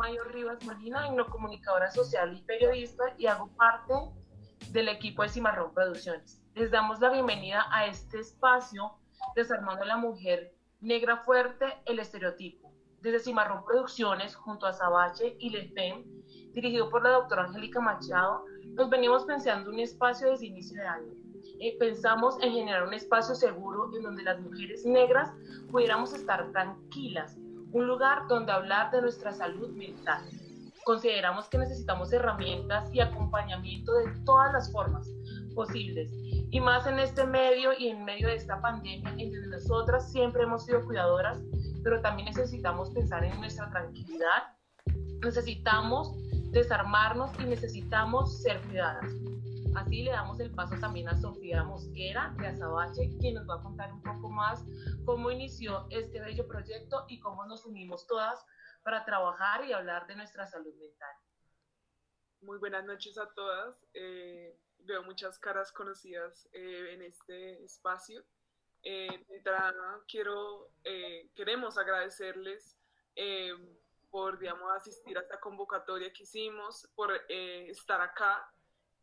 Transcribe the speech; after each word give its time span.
Mayor 0.00 0.32
Rivas 0.32 0.64
Molina, 0.64 1.14
comunicadora 1.30 1.90
social 1.90 2.34
y 2.34 2.40
periodista 2.40 3.04
y 3.18 3.26
hago 3.26 3.48
parte 3.48 3.92
del 4.70 4.88
equipo 4.88 5.22
de 5.22 5.28
Cimarrón 5.28 5.74
Producciones. 5.74 6.40
Les 6.54 6.70
damos 6.70 7.00
la 7.00 7.10
bienvenida 7.10 7.66
a 7.70 7.84
este 7.84 8.18
espacio 8.20 8.94
Desarmando 9.36 9.82
a 9.82 9.86
la 9.86 9.98
Mujer 9.98 10.54
Negra 10.80 11.18
Fuerte, 11.18 11.66
el 11.84 11.98
estereotipo. 11.98 12.72
Desde 13.02 13.20
Cimarrón 13.20 13.62
Producciones, 13.66 14.34
junto 14.34 14.64
a 14.64 14.72
Sabache 14.72 15.36
y 15.38 15.50
Lefem, 15.50 16.02
dirigido 16.54 16.88
por 16.88 17.02
la 17.02 17.10
doctora 17.10 17.44
Angélica 17.44 17.80
Machado, 17.80 18.46
nos 18.68 18.88
venimos 18.88 19.26
pensando 19.26 19.68
un 19.68 19.80
espacio 19.80 20.30
desde 20.30 20.46
inicio 20.46 20.80
de 20.80 20.88
año. 20.88 21.12
Eh, 21.60 21.76
pensamos 21.78 22.38
en 22.40 22.52
generar 22.52 22.86
un 22.86 22.94
espacio 22.94 23.34
seguro 23.34 23.94
en 23.94 24.02
donde 24.02 24.22
las 24.22 24.40
mujeres 24.40 24.86
negras 24.86 25.30
pudiéramos 25.70 26.14
estar 26.14 26.50
tranquilas, 26.52 27.36
un 27.72 27.86
lugar 27.86 28.26
donde 28.28 28.52
hablar 28.52 28.90
de 28.90 29.02
nuestra 29.02 29.32
salud 29.32 29.70
mental. 29.70 30.22
Consideramos 30.84 31.48
que 31.48 31.58
necesitamos 31.58 32.12
herramientas 32.12 32.92
y 32.92 33.00
acompañamiento 33.00 33.92
de 33.94 34.10
todas 34.24 34.52
las 34.52 34.72
formas 34.72 35.08
posibles, 35.54 36.10
y 36.50 36.60
más 36.60 36.86
en 36.86 36.98
este 36.98 37.24
medio 37.24 37.72
y 37.78 37.88
en 37.88 38.04
medio 38.04 38.28
de 38.28 38.36
esta 38.36 38.60
pandemia, 38.60 39.10
en 39.18 39.32
donde 39.32 39.48
nosotras 39.48 40.10
siempre 40.10 40.42
hemos 40.42 40.64
sido 40.64 40.84
cuidadoras, 40.84 41.38
pero 41.82 42.00
también 42.00 42.26
necesitamos 42.26 42.90
pensar 42.90 43.24
en 43.24 43.38
nuestra 43.40 43.70
tranquilidad, 43.70 44.56
necesitamos 45.22 46.12
desarmarnos 46.50 47.30
y 47.40 47.44
necesitamos 47.44 48.42
ser 48.42 48.60
cuidadas. 48.62 49.06
Así 49.76 50.02
le 50.02 50.10
damos 50.10 50.40
el 50.40 50.50
paso 50.52 50.74
también 50.80 51.08
a 51.08 51.16
Sofía 51.20 51.62
Mosquera 51.62 52.34
de 52.38 52.48
Azabache, 52.48 53.16
quien 53.20 53.34
nos 53.34 53.48
va 53.48 53.56
a 53.56 53.62
contar 53.62 53.92
un 53.92 54.02
poco 54.02 54.28
más 54.28 54.64
cómo 55.04 55.30
inició 55.30 55.86
este 55.90 56.20
bello 56.20 56.46
proyecto 56.46 57.04
y 57.08 57.20
cómo 57.20 57.46
nos 57.46 57.64
unimos 57.64 58.06
todas 58.06 58.44
para 58.82 59.04
trabajar 59.04 59.64
y 59.64 59.72
hablar 59.72 60.06
de 60.06 60.16
nuestra 60.16 60.46
salud 60.46 60.74
mental. 60.74 61.14
Muy 62.42 62.58
buenas 62.58 62.84
noches 62.84 63.16
a 63.18 63.28
todas. 63.34 63.86
Eh, 63.94 64.58
veo 64.84 65.02
muchas 65.02 65.38
caras 65.38 65.72
conocidas 65.72 66.48
eh, 66.52 66.94
en 66.94 67.02
este 67.02 67.62
espacio. 67.64 68.24
Eh, 68.82 69.26
quiero, 70.08 70.72
eh, 70.84 71.30
queremos 71.34 71.78
agradecerles 71.78 72.76
por, 74.10 74.38
digamos, 74.38 74.72
asistir 74.72 75.16
a 75.18 75.20
esta 75.20 75.38
convocatoria 75.38 76.12
que 76.12 76.22
hicimos, 76.22 76.88
por 76.94 77.12
estar 77.28 78.00
acá 78.00 78.50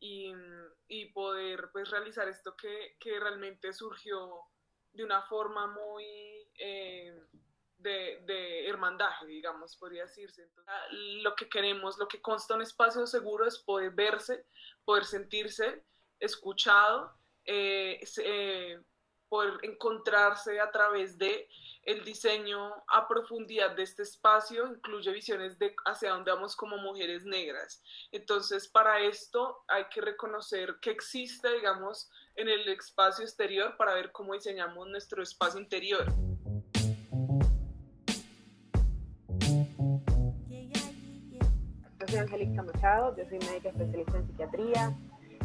y, 0.00 0.32
y, 0.86 1.06
poder 1.12 1.70
pues, 1.72 1.90
realizar 1.90 2.28
esto 2.28 2.56
que, 2.56 2.96
que, 3.00 3.18
realmente 3.18 3.72
surgió 3.72 4.44
de 4.92 5.04
una 5.04 5.22
forma 5.22 5.66
muy 5.66 6.04
eh, 6.58 7.14
de, 7.78 8.22
de, 8.26 8.68
hermandaje, 8.68 9.26
digamos, 9.26 9.76
podría 9.76 10.02
decirse. 10.02 10.42
Entonces, 10.42 10.74
lo 11.22 11.34
que 11.34 11.48
queremos, 11.48 11.98
lo 11.98 12.08
que 12.08 12.20
consta 12.20 12.54
un 12.54 12.62
espacio 12.62 13.06
seguro 13.06 13.46
es 13.46 13.58
poder 13.58 13.90
verse, 13.90 14.46
poder 14.84 15.04
sentirse 15.04 15.84
escuchado, 16.20 17.14
eh, 17.44 18.00
eh, 18.24 18.80
poder 19.28 19.54
encontrarse 19.62 20.60
a 20.60 20.70
través 20.70 21.18
de 21.18 21.48
el 21.88 22.04
diseño 22.04 22.74
a 22.88 23.08
profundidad 23.08 23.74
de 23.74 23.82
este 23.82 24.02
espacio 24.02 24.66
incluye 24.66 25.10
visiones 25.10 25.58
de 25.58 25.74
hacia 25.86 26.10
dónde 26.10 26.30
vamos 26.30 26.54
como 26.54 26.76
mujeres 26.76 27.24
negras. 27.24 27.82
Entonces, 28.12 28.68
para 28.68 29.00
esto 29.00 29.64
hay 29.68 29.84
que 29.88 30.02
reconocer 30.02 30.76
que 30.82 30.90
existe, 30.90 31.50
digamos, 31.50 32.10
en 32.34 32.48
el 32.48 32.68
espacio 32.68 33.24
exterior 33.24 33.74
para 33.78 33.94
ver 33.94 34.12
cómo 34.12 34.34
diseñamos 34.34 34.86
nuestro 34.88 35.22
espacio 35.22 35.60
interior. 35.60 36.04
Yo 41.98 42.06
soy 42.06 42.18
Angélica 42.18 42.62
Machado, 42.62 43.16
yo 43.16 43.24
soy 43.28 43.38
médica 43.38 43.70
especialista 43.70 44.18
en 44.18 44.26
psiquiatría, 44.26 44.98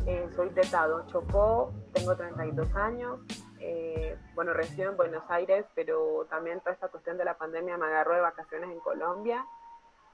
eh, 0.06 0.28
soy 0.36 0.50
de 0.50 0.62
Tado, 0.64 1.08
Chocó, 1.08 1.74
tengo 1.94 2.16
32 2.16 2.76
años, 2.76 3.22
eh, 3.66 4.18
bueno, 4.36 4.54
resido 4.54 4.92
en 4.92 4.98
Buenos 4.98 5.24
Aires, 5.30 5.66
pero 5.74 6.28
también 6.30 6.60
toda 6.60 6.74
esta 6.74 6.90
cuestión 6.90 7.18
de 7.18 7.24
la 7.24 7.38
pandemia 7.38 7.78
me 7.78 7.86
agarró 7.86 8.14
de 8.14 8.20
vacaciones 8.20 8.70
en 8.70 8.80
Colombia. 8.82 9.46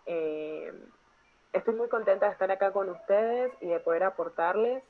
Eh, 0.05 0.71
estoy 1.51 1.73
muy 1.73 1.87
contenta 1.89 2.27
de 2.27 2.33
estar 2.33 2.51
acá 2.51 2.71
con 2.71 2.89
ustedes 2.89 3.51
y 3.61 3.67
de 3.67 3.79
poder 3.79 4.03
aportarles. 4.03 4.83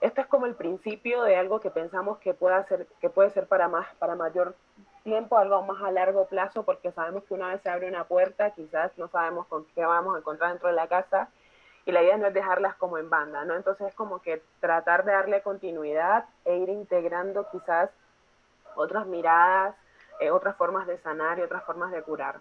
Esto 0.00 0.20
es 0.20 0.28
como 0.28 0.46
el 0.46 0.54
principio 0.54 1.24
de 1.24 1.34
algo 1.34 1.58
que 1.58 1.70
pensamos 1.70 2.18
que, 2.18 2.32
pueda 2.32 2.62
ser, 2.68 2.86
que 3.00 3.10
puede 3.10 3.30
ser 3.30 3.48
para, 3.48 3.66
más, 3.66 3.92
para 3.96 4.14
mayor 4.14 4.54
tiempo, 5.02 5.36
algo 5.36 5.60
más 5.62 5.82
a 5.82 5.90
largo 5.90 6.26
plazo, 6.26 6.62
porque 6.62 6.92
sabemos 6.92 7.24
que 7.24 7.34
una 7.34 7.48
vez 7.48 7.60
se 7.62 7.70
abre 7.70 7.88
una 7.88 8.04
puerta, 8.04 8.52
quizás 8.52 8.96
no 8.98 9.08
sabemos 9.08 9.48
con 9.48 9.64
qué 9.74 9.84
vamos 9.84 10.14
a 10.14 10.18
encontrar 10.20 10.50
dentro 10.50 10.68
de 10.68 10.76
la 10.76 10.86
casa 10.86 11.28
y 11.90 11.92
la 11.92 12.02
idea 12.02 12.16
no 12.16 12.26
es 12.26 12.34
dejarlas 12.34 12.76
como 12.76 12.98
en 12.98 13.10
banda, 13.10 13.44
¿no? 13.44 13.54
Entonces 13.54 13.88
es 13.88 13.94
como 13.94 14.22
que 14.22 14.42
tratar 14.60 15.04
de 15.04 15.12
darle 15.12 15.42
continuidad 15.42 16.24
e 16.44 16.56
ir 16.56 16.68
integrando 16.68 17.48
quizás 17.50 17.90
otras 18.76 19.06
miradas, 19.06 19.74
eh, 20.20 20.30
otras 20.30 20.56
formas 20.56 20.86
de 20.86 20.98
sanar 20.98 21.40
y 21.40 21.42
otras 21.42 21.64
formas 21.64 21.90
de 21.90 22.02
curar. 22.02 22.40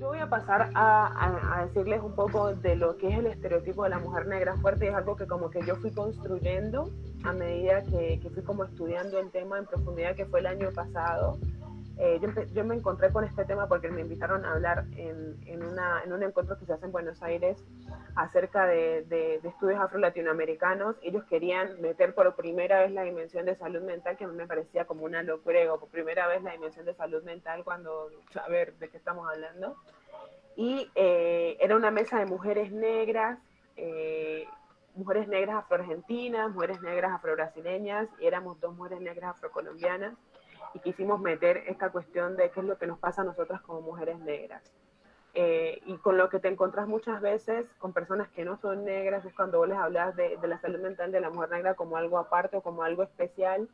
Yo 0.00 0.08
voy 0.08 0.18
a 0.18 0.28
pasar 0.28 0.70
a, 0.74 1.60
a, 1.60 1.66
decirles 1.66 2.02
un 2.02 2.16
poco 2.16 2.52
de 2.52 2.74
lo 2.74 2.96
que 2.96 3.08
es 3.08 3.18
el 3.18 3.26
estereotipo 3.26 3.84
de 3.84 3.90
la 3.90 4.00
mujer 4.00 4.26
negra 4.26 4.56
fuerte 4.56 4.86
y 4.86 4.88
es 4.88 4.94
algo 4.96 5.14
que 5.14 5.28
como 5.28 5.48
que 5.50 5.62
yo 5.64 5.76
fui 5.76 5.94
construyendo 5.94 6.90
a 7.22 7.32
medida 7.32 7.84
que, 7.84 8.18
que 8.20 8.30
fui 8.30 8.42
como 8.42 8.64
estudiando 8.64 9.20
el 9.20 9.30
tema 9.30 9.58
en 9.58 9.66
profundidad 9.66 10.16
que 10.16 10.26
fue 10.26 10.40
el 10.40 10.46
año 10.46 10.72
pasado. 10.74 11.38
Eh, 11.98 12.20
yo, 12.52 12.64
me 12.64 12.74
encontré 12.74 13.12
con 13.12 13.24
este 13.24 13.44
tema 13.44 13.68
porque 13.68 13.90
me 13.90 14.00
invitaron 14.00 14.44
a 14.44 14.52
hablar 14.52 14.86
en, 14.96 15.36
en, 15.46 15.62
una, 15.62 16.02
en 16.02 16.12
un 16.12 16.22
encuentro 16.22 16.58
que 16.58 16.64
se 16.64 16.72
hace 16.72 16.86
en 16.86 16.92
Buenos 16.92 17.22
Aires 17.22 17.62
acerca 18.14 18.66
de, 18.66 19.04
de, 19.04 19.36
estudios 19.44 19.78
afro-latinoamericanos. 19.80 20.96
Ellos 21.02 21.24
querían 21.24 21.80
meter 21.80 22.14
por 22.14 22.34
primera 22.34 22.80
vez 22.80 22.92
la 22.92 23.02
dimensión 23.02 23.44
de 23.44 23.56
salud 23.56 23.82
mental, 23.82 24.16
que 24.16 24.24
a 24.24 24.28
mí 24.28 24.34
me 24.34 24.46
parecía 24.46 24.86
como 24.86 25.04
una 25.04 25.22
locura, 25.22 25.60
por 25.78 25.88
primera 25.88 26.26
vez 26.28 26.42
la 26.42 26.52
dimensión 26.52 26.86
de 26.86 26.94
salud 26.94 27.22
mental 27.24 27.62
cuando, 27.62 28.08
a 28.42 28.48
ver, 28.48 28.74
¿de 28.78 28.88
qué 28.88 28.96
estamos 28.96 29.28
hablando? 29.28 29.76
Y 30.56 30.90
eh, 30.94 31.56
era 31.60 31.76
una 31.76 31.90
mesa 31.90 32.18
de 32.18 32.26
mujeres 32.26 32.72
negras, 32.72 33.38
eh, 33.76 34.46
mujeres 34.94 35.28
negras 35.28 35.56
afro-argentinas, 35.56 36.50
mujeres 36.52 36.80
negras 36.80 37.12
afro-brasileñas, 37.12 38.08
y 38.18 38.26
éramos 38.26 38.60
dos 38.60 38.74
mujeres 38.74 39.00
negras 39.00 39.36
afro-colombianas 39.36 40.14
y 40.74 40.80
quisimos 40.80 41.20
meter 41.20 41.58
esta 41.66 41.90
cuestión 41.90 42.36
de 42.36 42.50
qué 42.50 42.60
es 42.60 42.66
lo 42.66 42.78
que 42.78 42.86
nos 42.86 42.98
pasa 42.98 43.22
a 43.22 43.24
nosotras 43.24 43.60
como 43.62 43.80
mujeres 43.80 44.18
negras. 44.20 44.62
Eh, 45.34 45.80
y 45.86 45.96
con 45.96 46.18
lo 46.18 46.28
que 46.28 46.40
te 46.40 46.48
encontrás 46.48 46.86
muchas 46.86 47.22
veces 47.22 47.66
con 47.78 47.94
personas 47.94 48.28
que 48.30 48.44
no 48.44 48.58
son 48.58 48.84
negras 48.84 49.24
es 49.24 49.32
cuando 49.32 49.58
vos 49.58 49.68
les 49.68 49.78
hablas 49.78 50.14
de, 50.14 50.36
de, 50.36 50.46
la 50.46 50.60
salud 50.60 50.80
mental 50.80 51.10
de 51.10 51.20
la 51.20 51.30
mujer 51.30 51.50
negra 51.50 51.72
como 51.72 51.96
algo 51.96 52.18
aparte 52.18 52.58
o 52.58 52.60
como 52.60 52.82
algo 52.82 53.02
especial, 53.02 53.66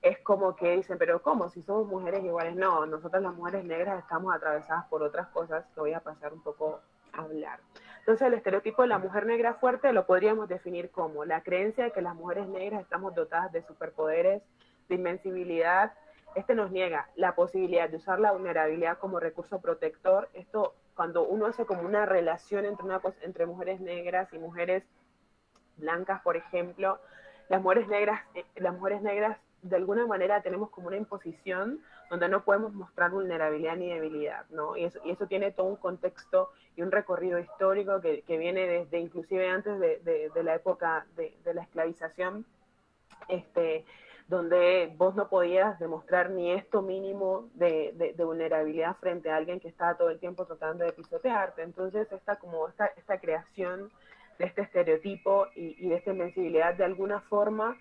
es 0.00 0.18
como 0.20 0.54
que 0.54 0.76
dicen, 0.76 0.98
pero 0.98 1.22
¿cómo? 1.22 1.48
Si 1.48 1.62
somos 1.62 1.88
mujeres 1.88 2.22
iguales, 2.24 2.54
no, 2.54 2.86
nosotras 2.86 3.22
las 3.22 3.34
mujeres 3.34 3.64
negras 3.64 4.00
estamos 4.00 4.34
atravesadas 4.34 4.86
por 4.86 5.02
otras 5.02 5.28
cosas 5.28 5.64
que 5.74 5.80
voy 5.80 5.92
a 5.92 6.00
pasar 6.00 6.32
un 6.32 6.42
poco 6.42 6.80
a 7.12 7.22
hablar. 7.22 7.60
Entonces 8.00 8.26
el 8.26 8.34
estereotipo 8.34 8.82
de 8.82 8.88
la 8.88 8.98
mujer 8.98 9.26
negra 9.26 9.54
fuerte 9.54 9.92
lo 9.92 10.06
podríamos 10.06 10.48
definir 10.48 10.90
como 10.90 11.24
la 11.24 11.42
creencia 11.42 11.84
de 11.84 11.92
que 11.92 12.02
las 12.02 12.16
mujeres 12.16 12.48
negras 12.48 12.82
estamos 12.82 13.14
dotadas 13.14 13.52
de 13.52 13.62
superpoderes, 13.62 14.42
de 14.88 14.94
invencibilidad, 14.96 15.92
este 16.34 16.54
nos 16.54 16.70
niega 16.70 17.08
la 17.16 17.34
posibilidad 17.34 17.88
de 17.88 17.96
usar 17.96 18.20
la 18.20 18.32
vulnerabilidad 18.32 18.98
como 18.98 19.20
recurso 19.20 19.60
protector. 19.60 20.28
Esto, 20.34 20.74
cuando 20.94 21.24
uno 21.24 21.46
hace 21.46 21.64
como 21.66 21.82
una 21.82 22.06
relación 22.06 22.64
entre, 22.64 22.84
una, 22.84 23.00
entre 23.22 23.46
mujeres 23.46 23.80
negras 23.80 24.32
y 24.32 24.38
mujeres 24.38 24.84
blancas, 25.76 26.20
por 26.22 26.36
ejemplo, 26.36 26.98
las 27.48 27.62
mujeres 27.62 27.88
negras, 27.88 28.22
eh, 28.34 28.44
las 28.56 28.74
mujeres 28.74 29.02
negras 29.02 29.38
de 29.62 29.76
alguna 29.76 30.06
manera 30.06 30.42
tenemos 30.42 30.70
como 30.70 30.88
una 30.88 30.96
imposición 30.96 31.80
donde 32.10 32.28
no 32.28 32.44
podemos 32.44 32.74
mostrar 32.74 33.10
vulnerabilidad 33.10 33.76
ni 33.76 33.88
debilidad, 33.90 34.44
¿no? 34.50 34.76
Y 34.76 34.84
eso, 34.84 35.00
y 35.04 35.10
eso 35.12 35.26
tiene 35.26 35.50
todo 35.52 35.66
un 35.66 35.76
contexto 35.76 36.50
y 36.76 36.82
un 36.82 36.90
recorrido 36.90 37.38
histórico 37.38 38.00
que, 38.00 38.22
que 38.22 38.36
viene 38.38 38.66
desde 38.66 38.98
inclusive 38.98 39.48
antes 39.48 39.78
de, 39.78 39.98
de, 40.00 40.30
de 40.34 40.42
la 40.42 40.54
época 40.54 41.06
de, 41.16 41.34
la 41.54 41.62
esclavización, 41.62 42.44
este, 43.28 43.84
donde 44.28 44.92
vos 44.96 45.14
no 45.14 45.28
podías 45.28 45.78
demostrar 45.78 46.30
ni 46.30 46.52
esto 46.52 46.82
mínimo 46.82 47.48
de, 47.54 48.14
vulnerabilidad 48.18 48.96
frente 48.96 49.30
a 49.30 49.36
alguien 49.36 49.60
que 49.60 49.68
estaba 49.68 49.96
todo 49.96 50.10
el 50.10 50.18
tiempo 50.18 50.46
tratando 50.46 50.84
de 50.84 50.92
pisotearte. 50.92 51.62
Entonces, 51.62 52.10
esta, 52.12 52.36
como 52.36 52.68
esta, 52.68 52.86
esta 52.96 53.18
creación 53.18 53.90
de 54.38 54.46
este 54.46 54.62
estereotipo 54.62 55.46
y, 55.54 55.88
de 55.88 55.96
esta 55.96 56.12
invencibilidad 56.12 56.74
de 56.74 56.84
alguna 56.84 57.20
forma, 57.20 57.76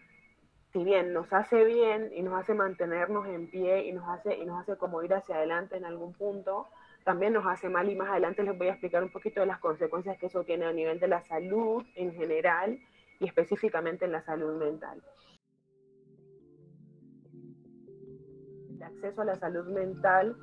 si 0.73 0.83
bien 0.83 1.13
nos 1.13 1.31
hace 1.33 1.63
bien 1.65 2.11
y 2.15 2.21
nos 2.21 2.39
hace 2.39 2.53
mantenernos 2.53 3.27
en 3.27 3.49
pie 3.49 3.85
y 3.87 3.91
nos 3.91 4.07
hace, 4.07 4.37
y 4.37 4.45
nos 4.45 4.61
hace 4.61 4.77
como 4.77 5.03
ir 5.03 5.13
hacia 5.13 5.35
adelante 5.35 5.77
en 5.77 5.85
algún 5.85 6.13
punto, 6.13 6.67
también 7.03 7.33
nos 7.33 7.45
hace 7.45 7.67
mal 7.69 7.89
y 7.89 7.95
más 7.95 8.09
adelante 8.09 8.43
les 8.43 8.57
voy 8.57 8.67
a 8.67 8.71
explicar 8.71 9.03
un 9.03 9.09
poquito 9.09 9.41
de 9.41 9.47
las 9.47 9.59
consecuencias 9.59 10.17
que 10.17 10.27
eso 10.27 10.43
tiene 10.43 10.65
a 10.65 10.71
nivel 10.71 10.99
de 10.99 11.07
la 11.07 11.21
salud 11.23 11.83
en 11.95 12.13
general 12.13 12.79
y 13.19 13.25
específicamente 13.25 14.05
en 14.05 14.11
la 14.11 14.21
salud 14.23 14.59
mental. 14.59 15.01
Acceso 19.01 19.21
a 19.21 19.25
la 19.25 19.35
salud 19.37 19.65
mental 19.67 20.35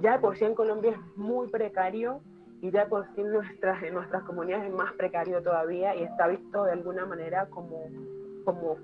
ya 0.00 0.12
de 0.12 0.18
por 0.20 0.36
sí 0.36 0.44
en 0.44 0.54
Colombia 0.54 0.92
es 0.92 1.16
muy 1.16 1.48
precario 1.48 2.20
y 2.60 2.70
ya 2.70 2.84
de 2.84 2.90
por 2.90 3.04
sí 3.14 3.20
en 3.20 3.32
nuestras, 3.32 3.82
en 3.82 3.94
nuestras 3.94 4.22
comunidades 4.22 4.68
es 4.68 4.74
más 4.74 4.92
precario 4.92 5.42
todavía 5.42 5.96
y 5.96 6.04
está 6.04 6.28
visto 6.28 6.64
de 6.64 6.72
alguna 6.72 7.04
manera 7.06 7.46
como, 7.46 7.88
como 8.44 8.76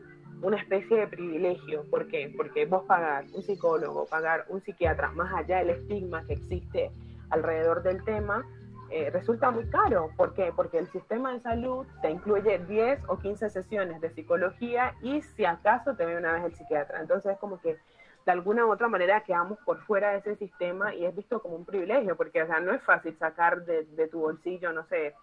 una 0.43 0.56
especie 0.56 0.96
de 0.96 1.06
privilegio. 1.06 1.84
¿Por 1.90 2.08
qué? 2.08 2.32
Porque 2.37 2.66
vos 2.66 2.84
pagar 2.87 3.26
un 3.32 3.43
psicólogo, 3.43 4.06
pagar 4.06 4.46
un 4.49 4.61
psiquiatra, 4.61 5.12
más 5.12 5.32
allá 5.32 5.58
del 5.58 5.70
estigma 5.70 6.26
que 6.26 6.34
existe 6.34 6.90
alrededor 7.31 7.84
del 7.84 8.02
tema, 8.02 8.44
eh, 8.90 9.10
resulta 9.10 9.52
muy 9.52 9.67
caro. 9.67 10.10
¿Por 10.17 10.34
qué? 10.34 10.52
Porque 10.55 10.78
el 10.78 10.88
sistema 10.88 11.32
de 11.32 11.40
salud 11.40 11.87
te 12.02 12.10
incluye 12.10 12.58
10 12.58 13.00
o 13.06 13.19
15 13.19 13.50
sesiones 13.50 14.00
de 14.00 14.10
psicología 14.10 14.94
y 15.00 15.22
si 15.22 15.44
acaso 15.44 15.94
te 15.94 16.05
ve 16.05 16.17
una 16.17 16.32
vez 16.32 16.44
el 16.44 16.55
psiquiatra. 16.55 17.00
Entonces 17.00 17.32
es 17.32 17.38
como 17.38 17.60
que 17.60 17.76
de 18.24 18.32
alguna 18.32 18.66
u 18.66 18.72
otra 18.72 18.88
manera 18.88 19.22
quedamos 19.22 19.58
por 19.60 19.82
fuera 19.82 20.12
de 20.12 20.18
ese 20.18 20.36
sistema 20.36 20.94
y 20.94 21.04
es 21.04 21.14
visto 21.14 21.40
como 21.42 21.56
un 21.56 21.64
privilegio, 21.64 22.16
porque 22.16 22.42
o 22.42 22.46
sea, 22.46 22.60
no 22.60 22.72
es 22.72 22.82
fácil 22.82 23.16
sacar 23.18 23.64
de, 23.64 23.84
de 23.84 24.08
tu 24.08 24.20
bolsillo, 24.20 24.72
no 24.72 24.84
sé, 24.86 25.14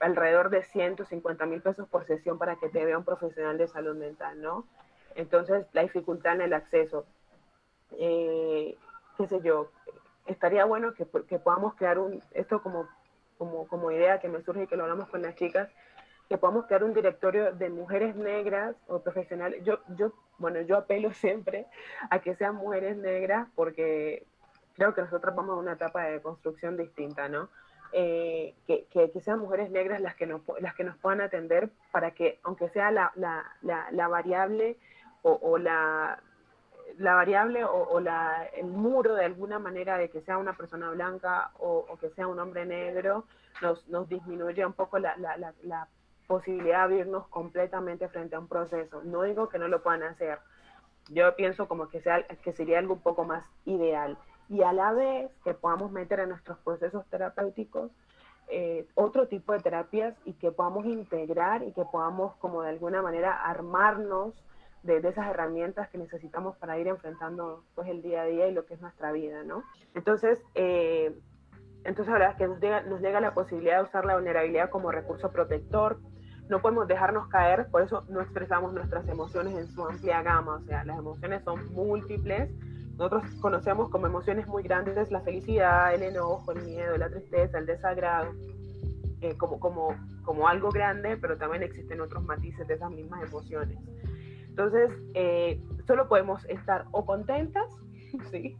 alrededor 0.00 0.50
de 0.50 0.62
150 0.62 1.46
mil 1.46 1.60
pesos 1.60 1.88
por 1.88 2.06
sesión 2.06 2.38
para 2.38 2.56
que 2.56 2.68
te 2.68 2.84
vea 2.84 2.98
un 2.98 3.04
profesional 3.04 3.58
de 3.58 3.68
salud 3.68 3.96
mental, 3.96 4.40
¿no? 4.40 4.66
Entonces, 5.14 5.66
la 5.72 5.82
dificultad 5.82 6.34
en 6.34 6.42
el 6.42 6.52
acceso. 6.52 7.06
Eh, 7.92 8.76
qué 9.16 9.26
sé 9.28 9.40
yo, 9.42 9.70
estaría 10.26 10.64
bueno 10.64 10.94
que, 10.94 11.06
que, 11.28 11.38
podamos 11.38 11.74
crear 11.74 11.98
un, 11.98 12.20
esto 12.32 12.62
como, 12.62 12.88
como, 13.38 13.68
como 13.68 13.90
idea 13.90 14.20
que 14.20 14.28
me 14.28 14.42
surge 14.42 14.64
y 14.64 14.66
que 14.66 14.76
lo 14.76 14.84
hablamos 14.84 15.08
con 15.08 15.22
las 15.22 15.36
chicas, 15.36 15.68
que 16.28 16.38
podamos 16.38 16.66
crear 16.66 16.82
un 16.82 16.94
directorio 16.94 17.52
de 17.52 17.68
mujeres 17.68 18.16
negras 18.16 18.74
o 18.88 19.00
profesionales. 19.00 19.62
Yo, 19.64 19.78
yo, 19.96 20.12
bueno, 20.38 20.60
yo 20.62 20.76
apelo 20.76 21.12
siempre 21.14 21.66
a 22.10 22.20
que 22.20 22.34
sean 22.34 22.56
mujeres 22.56 22.96
negras 22.96 23.48
porque 23.54 24.26
creo 24.74 24.94
que 24.94 25.02
nosotros 25.02 25.34
vamos 25.34 25.56
a 25.56 25.60
una 25.60 25.72
etapa 25.72 26.04
de 26.04 26.20
construcción 26.20 26.76
distinta, 26.76 27.28
¿no? 27.28 27.48
Eh, 27.96 28.54
que, 28.66 28.86
que, 28.90 29.20
sean 29.20 29.38
mujeres 29.38 29.70
negras 29.70 30.00
las 30.00 30.16
que, 30.16 30.26
nos, 30.26 30.40
las 30.58 30.74
que 30.74 30.82
nos 30.82 30.96
puedan 30.96 31.20
atender 31.20 31.70
para 31.92 32.10
que, 32.10 32.40
aunque 32.42 32.68
sea 32.70 32.90
la, 32.90 33.12
la, 33.14 33.44
la, 33.62 34.08
variable 34.08 34.76
o, 35.22 35.58
la, 35.58 36.20
la 36.98 37.14
variable 37.14 37.64
o, 37.64 38.00
la, 38.00 38.48
el 38.52 38.66
muro 38.66 39.14
de 39.14 39.24
alguna 39.24 39.60
manera 39.60 39.96
de 39.96 40.10
que 40.10 40.22
sea 40.22 40.38
una 40.38 40.56
persona 40.56 40.90
blanca 40.90 41.52
o, 41.60 41.86
que 42.00 42.10
sea 42.10 42.26
un 42.26 42.40
hombre 42.40 42.66
negro, 42.66 43.26
nos, 43.62 43.86
nos 43.86 44.08
disminuye 44.08 44.66
un 44.66 44.72
poco 44.72 44.98
la, 44.98 45.16
la, 45.16 45.88
posibilidad 46.26 46.78
de 46.78 46.94
abrirnos 46.94 47.26
completamente 47.28 48.08
frente 48.08 48.36
a 48.36 48.40
un 48.40 48.48
proceso. 48.48 49.02
No 49.04 49.22
digo 49.22 49.48
que 49.48 49.58
no 49.58 49.68
lo 49.68 49.82
puedan 49.82 50.02
hacer, 50.02 50.38
yo 51.10 51.34
pienso 51.36 51.68
como 51.68 51.88
que, 51.88 52.00
sea, 52.00 52.22
que 52.22 52.52
sería 52.52 52.78
algo 52.78 52.94
un 52.94 53.00
poco 53.00 53.24
más 53.24 53.44
ideal 53.64 54.16
y 54.48 54.62
a 54.62 54.72
la 54.72 54.92
vez 54.92 55.30
que 55.42 55.54
podamos 55.54 55.90
meter 55.90 56.20
en 56.20 56.30
nuestros 56.30 56.58
procesos 56.58 57.04
terapéuticos 57.06 57.90
eh, 58.48 58.86
otro 58.94 59.26
tipo 59.26 59.52
de 59.52 59.60
terapias 59.60 60.14
y 60.24 60.34
que 60.34 60.52
podamos 60.52 60.84
integrar 60.84 61.62
y 61.62 61.72
que 61.72 61.84
podamos 61.84 62.34
como 62.36 62.62
de 62.62 62.68
alguna 62.70 63.00
manera 63.00 63.42
armarnos 63.42 64.34
de, 64.82 64.98
esas 64.98 65.28
herramientas 65.28 65.88
que 65.88 65.96
necesitamos 65.96 66.56
para 66.58 66.78
ir 66.78 66.88
enfrentando 66.88 67.64
pues 67.74 67.88
el 67.88 68.02
día 68.02 68.22
a 68.22 68.26
día 68.26 68.48
y 68.48 68.52
lo 68.52 68.66
que 68.66 68.74
es 68.74 68.80
nuestra 68.82 69.12
vida, 69.12 69.42
¿no? 69.44 69.64
Entonces, 69.94 70.42
eh, 70.54 71.18
entonces 71.84 72.12
ahora 72.12 72.36
que 72.36 72.46
nos 72.46 72.60
llega, 72.60 72.82
nos 72.82 73.00
la 73.00 73.34
posibilidad 73.34 73.78
de 73.78 73.84
usar 73.84 74.04
la 74.04 74.14
vulnerabilidad 74.14 74.70
como 74.70 74.90
recurso 74.90 75.30
protector, 75.30 76.00
no 76.48 76.60
podemos 76.60 76.86
dejarnos 76.88 77.28
caer, 77.28 77.68
por 77.70 77.82
eso 77.82 78.04
no 78.08 78.20
expresamos 78.20 78.72
nuestras 78.72 79.08
emociones 79.08 79.56
en 79.56 79.68
su 79.68 79.84
amplia 79.84 80.22
gama, 80.22 80.56
o 80.56 80.60
sea, 80.64 80.84
las 80.84 80.98
emociones 80.98 81.42
son 81.44 81.72
múltiples, 81.72 82.50
nosotros 82.96 83.24
conocemos 83.40 83.90
como 83.90 84.06
emociones 84.06 84.46
muy 84.46 84.62
grandes 84.62 85.10
la 85.10 85.20
felicidad, 85.22 85.94
el 85.94 86.02
enojo, 86.02 86.52
el 86.52 86.62
miedo, 86.62 86.96
la 86.96 87.08
tristeza, 87.08 87.58
el 87.58 87.66
desagrado, 87.66 88.32
eh, 89.20 89.36
como, 89.36 89.58
como, 89.58 89.96
como 90.22 90.48
algo 90.48 90.70
grande, 90.70 91.16
pero 91.16 91.36
también 91.36 91.62
existen 91.62 92.00
otros 92.00 92.24
matices 92.24 92.68
de 92.68 92.74
esas 92.74 92.90
mismas 92.90 93.22
emociones. 93.22 93.78
Entonces, 94.48 94.92
eh, 95.14 95.60
solo 95.86 96.08
podemos 96.08 96.44
estar 96.44 96.84
o 96.92 97.04
contentas, 97.04 97.64
¿sí? 98.30 98.56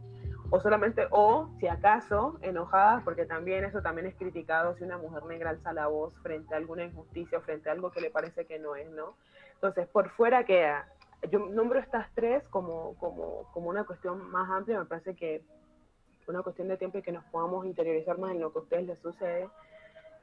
O 0.51 0.59
solamente, 0.61 1.07
o 1.09 1.49
si 1.59 1.67
acaso, 1.67 2.37
enojadas, 2.41 3.03
porque 3.03 3.25
también 3.25 3.63
eso 3.63 3.81
también 3.81 4.07
es 4.07 4.15
criticado 4.15 4.75
si 4.75 4.83
una 4.83 4.97
mujer 4.97 5.25
negra 5.25 5.49
alza 5.49 5.73
la 5.73 5.87
voz 5.87 6.13
frente 6.21 6.53
a 6.53 6.57
alguna 6.57 6.83
injusticia 6.83 7.39
o 7.39 7.41
frente 7.41 7.69
a 7.69 7.73
algo 7.73 7.91
que 7.91 8.01
le 8.01 8.11
parece 8.11 8.45
que 8.45 8.59
no 8.59 8.75
es, 8.75 8.89
¿no? 8.91 9.15
Entonces, 9.55 9.87
por 9.87 10.09
fuera 10.09 10.45
queda 10.45 10.87
yo 11.31 11.39
nombro 11.39 11.79
estas 11.79 12.07
tres 12.13 12.43
como, 12.49 12.95
como, 12.99 13.49
como 13.53 13.69
una 13.69 13.83
cuestión 13.85 14.29
más 14.29 14.49
amplia, 14.49 14.79
me 14.79 14.85
parece 14.85 15.15
que 15.15 15.41
una 16.27 16.41
cuestión 16.41 16.67
de 16.67 16.77
tiempo 16.77 16.97
y 16.97 17.01
que 17.01 17.11
nos 17.11 17.23
podamos 17.25 17.65
interiorizar 17.65 18.17
más 18.17 18.31
en 18.31 18.41
lo 18.41 18.51
que 18.51 18.59
a 18.59 18.61
ustedes 18.63 18.87
les 18.87 18.99
sucede. 18.99 19.47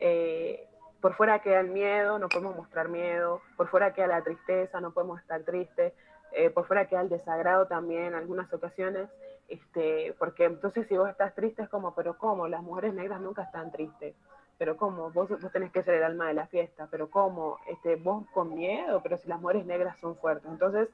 Eh, 0.00 0.66
por 1.00 1.14
fuera 1.14 1.40
queda 1.40 1.60
el 1.60 1.68
miedo, 1.68 2.18
no 2.18 2.28
podemos 2.28 2.56
mostrar 2.56 2.88
miedo, 2.88 3.40
por 3.56 3.68
fuera 3.68 3.92
queda 3.92 4.08
la 4.08 4.22
tristeza, 4.22 4.80
no 4.80 4.92
podemos 4.92 5.20
estar 5.20 5.42
tristes, 5.42 5.92
eh, 6.32 6.50
por 6.50 6.66
fuera 6.66 6.86
queda 6.86 7.02
el 7.02 7.08
desagrado 7.08 7.66
también 7.66 8.04
en 8.04 8.14
algunas 8.14 8.52
ocasiones, 8.52 9.08
este, 9.52 10.14
porque 10.18 10.44
entonces 10.44 10.86
si 10.88 10.96
vos 10.96 11.08
estás 11.08 11.34
triste 11.34 11.62
es 11.62 11.68
como, 11.68 11.94
pero 11.94 12.18
¿cómo? 12.18 12.48
Las 12.48 12.62
mujeres 12.62 12.94
negras 12.94 13.20
nunca 13.20 13.42
están 13.42 13.70
tristes 13.70 14.14
pero 14.62 14.76
¿cómo? 14.76 15.10
Vos, 15.10 15.28
vos 15.28 15.52
tenés 15.52 15.72
que 15.72 15.82
ser 15.82 15.94
el 15.94 16.04
alma 16.04 16.28
de 16.28 16.34
la 16.34 16.46
fiesta, 16.46 16.86
pero 16.88 17.10
¿cómo? 17.10 17.58
Este, 17.66 17.96
vos 17.96 18.24
con 18.32 18.54
miedo, 18.54 19.02
pero 19.02 19.18
si 19.18 19.28
las 19.28 19.40
mujeres 19.40 19.66
negras 19.66 19.98
son 19.98 20.14
fuertes. 20.16 20.48
Entonces, 20.48 20.88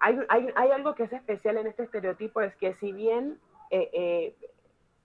hay, 0.00 0.18
hay, 0.28 0.48
hay 0.56 0.70
algo 0.72 0.96
que 0.96 1.04
es 1.04 1.12
especial 1.12 1.56
en 1.58 1.68
este 1.68 1.84
estereotipo, 1.84 2.40
es 2.40 2.56
que 2.56 2.74
si 2.74 2.92
bien 2.92 3.38
eh, 3.70 3.88
eh, 3.92 4.36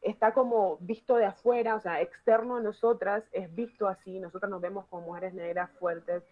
está 0.01 0.34
como 0.34 0.78
visto 0.80 1.18
de 1.18 1.25
afuera, 1.25 1.75
o 1.75 1.80
sea, 1.80 2.01
externo 2.01 2.56
a 2.56 2.62
nosotras, 2.62 3.24
es 3.31 3.54
visto 3.54 3.88
así, 3.88 4.19
nosotras 4.19 4.50
nos 4.50 4.62
vemos 4.62 4.88
como 4.88 5.06
mujeres 5.06 5.36
negras 5.36 5.69
fuertes, 5.80 6.24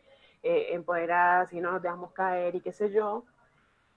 eh, 0.42 0.70
empoderadas 0.72 1.54
y 1.54 1.62
no 1.62 1.72
nos 1.72 1.84
dejamos 1.84 2.12
caer 2.12 2.56
y 2.56 2.62
qué 2.62 2.72
sé 2.72 2.90
yo, 2.90 3.24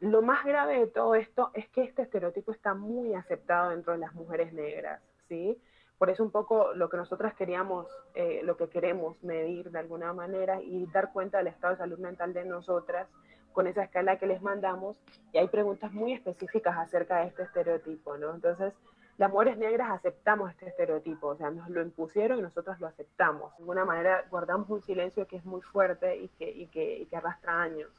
lo 0.00 0.22
más 0.22 0.44
grave 0.44 0.80
de 0.80 0.86
todo 0.86 1.14
esto 1.14 1.50
es 1.54 1.68
que 1.68 1.82
este 1.82 2.02
estereotipo 2.02 2.52
está 2.52 2.74
muy 2.74 3.14
aceptado 3.14 3.70
dentro 3.70 3.92
de 3.92 3.98
las 3.98 4.14
mujeres 4.14 4.52
negras, 4.52 5.02
¿sí? 5.28 5.60
Por 5.98 6.08
eso 6.08 6.24
un 6.24 6.30
poco 6.30 6.72
lo 6.72 6.88
que 6.88 6.96
nosotras 6.96 7.34
queríamos, 7.34 7.86
eh, 8.14 8.40
lo 8.42 8.56
que 8.56 8.70
queremos 8.70 9.22
medir 9.22 9.70
de 9.70 9.78
alguna 9.78 10.14
manera 10.14 10.62
y 10.62 10.86
dar 10.86 11.12
cuenta 11.12 11.38
del 11.38 11.48
estado 11.48 11.74
de 11.74 11.78
salud 11.78 11.98
mental 11.98 12.32
de 12.32 12.46
nosotras 12.46 13.06
con 13.52 13.66
esa 13.66 13.82
escala 13.82 14.18
que 14.18 14.26
les 14.26 14.40
mandamos. 14.40 14.96
Y 15.32 15.38
hay 15.38 15.48
preguntas 15.48 15.92
muy 15.92 16.14
específicas 16.14 16.78
acerca 16.78 17.18
de 17.18 17.26
este 17.26 17.42
estereotipo, 17.42 18.16
¿no? 18.16 18.34
Entonces, 18.34 18.72
las 19.18 19.30
mujeres 19.30 19.58
negras 19.58 19.90
aceptamos 19.90 20.50
este 20.50 20.68
estereotipo, 20.68 21.26
o 21.26 21.36
sea, 21.36 21.50
nos 21.50 21.68
lo 21.68 21.82
impusieron 21.82 22.38
y 22.38 22.42
nosotros 22.42 22.80
lo 22.80 22.86
aceptamos. 22.86 23.50
De 23.58 23.58
alguna 23.58 23.84
manera 23.84 24.24
guardamos 24.30 24.70
un 24.70 24.80
silencio 24.80 25.26
que 25.26 25.36
es 25.36 25.44
muy 25.44 25.60
fuerte 25.60 26.16
y 26.16 26.28
que, 26.28 26.50
y 26.50 26.68
que, 26.68 27.00
y 27.00 27.04
que 27.04 27.16
arrastra 27.16 27.60
años. 27.60 27.90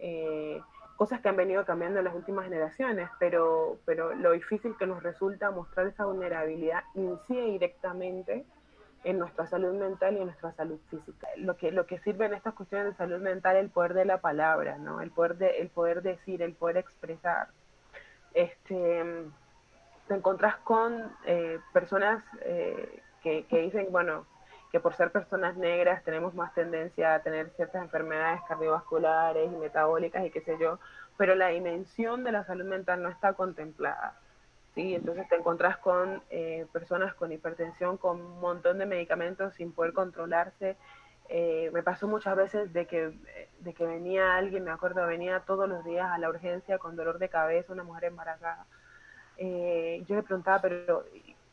Eh, 0.00 0.60
cosas 0.98 1.20
que 1.20 1.28
han 1.28 1.36
venido 1.36 1.64
cambiando 1.64 2.00
en 2.00 2.04
las 2.06 2.14
últimas 2.14 2.44
generaciones, 2.44 3.08
pero, 3.20 3.78
pero 3.84 4.16
lo 4.16 4.32
difícil 4.32 4.76
que 4.76 4.84
nos 4.84 5.00
resulta 5.00 5.52
mostrar 5.52 5.86
esa 5.86 6.04
vulnerabilidad 6.04 6.82
incide 6.94 7.52
directamente 7.52 8.44
en 9.04 9.20
nuestra 9.20 9.46
salud 9.46 9.74
mental 9.74 10.16
y 10.16 10.18
en 10.18 10.24
nuestra 10.24 10.52
salud 10.54 10.80
física. 10.90 11.28
Lo 11.36 11.56
que, 11.56 11.70
lo 11.70 11.86
que 11.86 12.00
sirve 12.00 12.26
en 12.26 12.34
estas 12.34 12.52
cuestiones 12.54 12.88
de 12.88 12.96
salud 12.96 13.20
mental 13.20 13.56
es 13.56 13.62
el 13.62 13.70
poder 13.70 13.94
de 13.94 14.06
la 14.06 14.20
palabra, 14.20 14.76
¿no? 14.76 15.00
el, 15.00 15.12
poder 15.12 15.36
de, 15.36 15.60
el 15.60 15.68
poder 15.68 16.02
decir, 16.02 16.42
el 16.42 16.54
poder 16.54 16.78
expresar. 16.78 17.46
Este, 18.34 19.24
te 20.08 20.14
encontrás 20.14 20.56
con 20.56 21.12
eh, 21.26 21.60
personas 21.72 22.24
eh, 22.40 23.00
que, 23.22 23.46
que 23.46 23.60
dicen, 23.60 23.86
bueno, 23.92 24.26
que 24.70 24.80
por 24.80 24.94
ser 24.94 25.10
personas 25.10 25.56
negras 25.56 26.04
tenemos 26.04 26.34
más 26.34 26.52
tendencia 26.54 27.14
a 27.14 27.22
tener 27.22 27.50
ciertas 27.56 27.82
enfermedades 27.82 28.40
cardiovasculares 28.46 29.50
y 29.50 29.56
metabólicas 29.56 30.24
y 30.24 30.30
qué 30.30 30.40
sé 30.42 30.58
yo, 30.58 30.78
pero 31.16 31.34
la 31.34 31.48
dimensión 31.48 32.22
de 32.24 32.32
la 32.32 32.44
salud 32.44 32.66
mental 32.66 33.02
no 33.02 33.08
está 33.08 33.32
contemplada. 33.32 34.14
¿sí? 34.74 34.94
Entonces 34.94 35.28
te 35.28 35.36
encontrás 35.36 35.78
con 35.78 36.22
eh, 36.30 36.66
personas 36.72 37.14
con 37.14 37.32
hipertensión, 37.32 37.96
con 37.96 38.20
un 38.20 38.40
montón 38.40 38.78
de 38.78 38.86
medicamentos 38.86 39.54
sin 39.54 39.72
poder 39.72 39.92
controlarse. 39.92 40.76
Eh, 41.30 41.70
me 41.72 41.82
pasó 41.82 42.06
muchas 42.06 42.36
veces 42.36 42.72
de 42.72 42.86
que, 42.86 43.12
de 43.60 43.74
que 43.74 43.86
venía 43.86 44.36
alguien, 44.36 44.64
me 44.64 44.70
acuerdo, 44.70 45.06
venía 45.06 45.40
todos 45.40 45.68
los 45.68 45.84
días 45.84 46.10
a 46.10 46.18
la 46.18 46.28
urgencia 46.28 46.78
con 46.78 46.96
dolor 46.96 47.18
de 47.18 47.28
cabeza, 47.28 47.72
una 47.72 47.84
mujer 47.84 48.04
embarazada. 48.04 48.66
Eh, 49.38 50.02
yo 50.06 50.16
le 50.16 50.22
preguntaba, 50.22 50.60
pero 50.60 51.04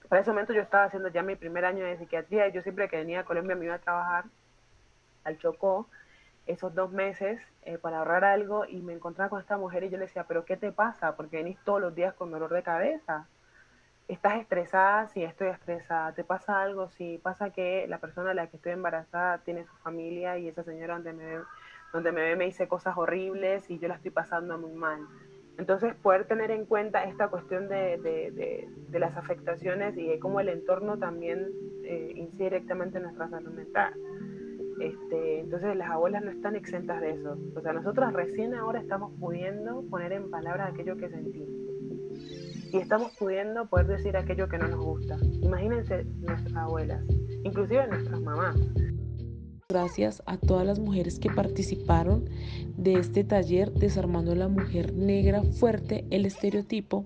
para 0.09 0.21
ese 0.21 0.31
momento 0.31 0.53
yo 0.53 0.61
estaba 0.61 0.85
haciendo 0.85 1.09
ya 1.09 1.23
mi 1.23 1.35
primer 1.35 1.65
año 1.65 1.85
de 1.85 1.97
psiquiatría 1.97 2.47
y 2.47 2.51
yo 2.51 2.61
siempre 2.61 2.89
que 2.89 2.97
venía 2.97 3.21
a 3.21 3.25
Colombia 3.25 3.55
me 3.55 3.65
iba 3.65 3.75
a 3.75 3.79
trabajar 3.79 4.25
al 5.23 5.37
Chocó 5.37 5.87
esos 6.45 6.75
dos 6.75 6.91
meses 6.91 7.41
eh, 7.63 7.77
para 7.77 7.99
ahorrar 7.99 8.23
algo 8.23 8.65
y 8.65 8.81
me 8.81 8.93
encontraba 8.93 9.29
con 9.29 9.39
esta 9.39 9.57
mujer 9.57 9.83
y 9.83 9.89
yo 9.89 9.97
le 9.97 10.05
decía, 10.05 10.25
pero 10.27 10.45
¿qué 10.45 10.57
te 10.57 10.71
pasa? 10.71 11.15
Porque 11.15 11.37
venís 11.37 11.57
todos 11.65 11.81
los 11.81 11.95
días 11.95 12.13
con 12.13 12.31
dolor 12.31 12.53
de 12.53 12.63
cabeza. 12.63 13.27
¿Estás 14.07 14.39
estresada? 14.39 15.07
Sí, 15.07 15.23
estoy 15.23 15.47
estresada. 15.47 16.13
¿Te 16.13 16.23
pasa 16.23 16.61
algo? 16.61 16.89
Sí, 16.91 17.19
pasa 17.23 17.49
que 17.49 17.87
la 17.87 17.97
persona 17.97 18.31
a 18.31 18.33
la 18.35 18.47
que 18.47 18.57
estoy 18.57 18.73
embarazada 18.73 19.39
tiene 19.39 19.65
su 19.65 19.75
familia 19.77 20.37
y 20.37 20.47
esa 20.47 20.63
señora 20.63 20.93
donde 20.93 21.13
me 21.13 21.25
ve, 21.25 21.43
donde 21.91 22.11
me 22.11 22.21
ve 22.21 22.35
me 22.35 22.45
dice 22.45 22.67
cosas 22.67 22.95
horribles 22.95 23.67
y 23.71 23.79
yo 23.79 23.87
la 23.87 23.95
estoy 23.95 24.11
pasando 24.11 24.59
muy 24.59 24.73
mal. 24.73 25.07
Entonces, 25.57 25.95
poder 25.95 26.25
tener 26.27 26.51
en 26.51 26.65
cuenta 26.65 27.03
esta 27.05 27.29
cuestión 27.29 27.69
de, 27.69 27.97
de, 27.97 28.67
de, 28.89 28.99
las 28.99 29.15
afectaciones 29.15 29.97
y 29.97 30.07
de 30.07 30.19
cómo 30.19 30.39
el 30.39 30.49
entorno 30.49 30.97
también 30.97 31.47
eh, 31.83 32.11
incide 32.15 32.45
directamente 32.45 32.97
en 32.97 33.03
nuestra 33.03 33.29
salud 33.29 33.53
mental. 33.53 33.93
Este, 34.81 35.39
entonces, 35.39 35.75
las 35.77 35.89
abuelas 35.89 36.23
no 36.23 36.31
están 36.31 36.55
exentas 36.55 36.99
de 36.99 37.11
eso. 37.11 37.37
O 37.55 37.61
sea, 37.61 37.71
nosotros 37.71 38.11
recién 38.13 38.53
ahora 38.53 38.81
estamos 38.81 39.13
pudiendo 39.19 39.83
poner 39.89 40.11
en 40.11 40.29
palabras 40.29 40.73
aquello 40.73 40.97
que 40.97 41.09
sentimos. 41.09 41.49
Y 42.71 42.77
estamos 42.77 43.15
pudiendo 43.17 43.67
poder 43.67 43.87
decir 43.87 44.17
aquello 44.17 44.49
que 44.49 44.57
no 44.57 44.67
nos 44.67 44.83
gusta. 44.83 45.17
Imagínense 45.41 46.03
nuestras 46.21 46.55
abuelas, 46.55 47.01
inclusive 47.43 47.87
nuestras 47.87 48.19
mamás 48.21 48.57
Gracias 49.67 50.21
a 50.27 50.37
todas 50.37 50.63
las 50.63 50.77
mujeres 50.77 51.17
que 51.17 51.31
participaron 51.31 52.29
de 52.77 52.99
este 52.99 53.23
taller 53.23 53.71
Desarmando 53.71 54.35
la 54.35 54.47
Mujer 54.47 54.93
Negra 54.93 55.41
Fuerte, 55.41 56.05
el 56.11 56.27
estereotipo, 56.27 57.03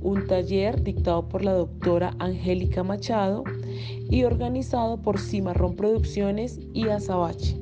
un 0.00 0.26
taller 0.26 0.82
dictado 0.82 1.28
por 1.28 1.44
la 1.44 1.52
doctora 1.52 2.16
Angélica 2.18 2.82
Machado 2.82 3.44
y 4.10 4.24
organizado 4.24 5.00
por 5.00 5.20
Cimarrón 5.20 5.76
Producciones 5.76 6.58
y 6.74 6.88
Azabache. 6.88 7.56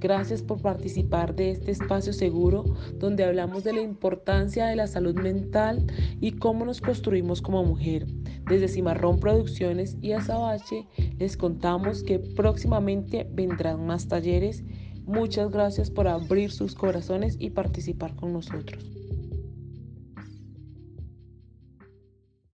Gracias 0.00 0.42
por 0.42 0.60
participar 0.60 1.36
de 1.36 1.52
este 1.52 1.70
espacio 1.70 2.12
seguro 2.12 2.64
donde 2.98 3.22
hablamos 3.22 3.62
de 3.62 3.74
la 3.74 3.82
importancia 3.82 4.66
de 4.66 4.74
la 4.74 4.88
salud 4.88 5.14
mental 5.14 5.86
y 6.20 6.32
cómo 6.32 6.64
nos 6.64 6.80
construimos 6.80 7.40
como 7.40 7.62
mujer. 7.62 8.04
Desde 8.48 8.68
Cimarrón 8.68 9.20
Producciones 9.20 9.96
y 10.02 10.12
Azabache 10.12 10.86
les 11.18 11.36
contamos 11.36 12.02
que 12.02 12.18
próximamente 12.18 13.26
vendrán 13.32 13.86
más 13.86 14.08
talleres. 14.08 14.62
Muchas 15.06 15.50
gracias 15.50 15.90
por 15.90 16.08
abrir 16.08 16.50
sus 16.50 16.74
corazones 16.74 17.36
y 17.38 17.50
participar 17.50 18.14
con 18.16 18.32
nosotros. 18.32 19.03